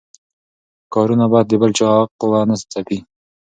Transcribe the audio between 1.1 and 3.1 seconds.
باید د بل چا حق ونه ځپي.